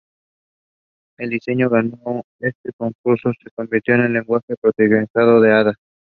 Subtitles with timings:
[1.19, 5.75] El diseño que ganó este concurso se convirtió en el lenguaje de programación Ada.